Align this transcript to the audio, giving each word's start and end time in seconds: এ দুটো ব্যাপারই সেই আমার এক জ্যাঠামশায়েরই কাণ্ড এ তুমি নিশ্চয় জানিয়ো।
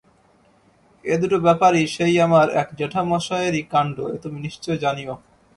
এ 1.05 1.15
দুটো 1.21 1.37
ব্যাপারই 1.45 1.83
সেই 1.95 2.15
আমার 2.25 2.47
এক 2.61 2.67
জ্যাঠামশায়েরই 2.79 3.63
কাণ্ড 3.73 3.95
এ 4.13 4.17
তুমি 4.23 4.37
নিশ্চয় 4.39 4.77
জানিয়ো। 4.85 5.13